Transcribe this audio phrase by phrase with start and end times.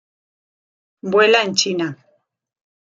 [1.11, 1.95] Vuela en China.